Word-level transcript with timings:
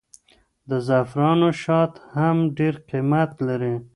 د 0.69 0.71
زعفرانو 0.87 1.49
شات 1.61 1.93
هم 2.17 2.37
ډېر 2.57 2.75
قیمت 2.89 3.29
لري. 3.47 3.75